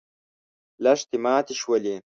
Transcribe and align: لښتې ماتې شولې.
لښتې 0.83 1.17
ماتې 1.23 1.53
شولې. 1.61 1.95